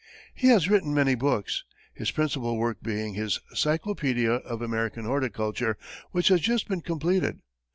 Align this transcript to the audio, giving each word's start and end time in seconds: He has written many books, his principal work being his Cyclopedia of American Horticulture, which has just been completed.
He 0.33 0.47
has 0.47 0.67
written 0.67 0.95
many 0.95 1.13
books, 1.13 1.63
his 1.93 2.09
principal 2.09 2.57
work 2.57 2.81
being 2.81 3.13
his 3.13 3.39
Cyclopedia 3.53 4.31
of 4.31 4.63
American 4.63 5.05
Horticulture, 5.05 5.77
which 6.09 6.29
has 6.29 6.41
just 6.41 6.67
been 6.67 6.81
completed. 6.81 7.37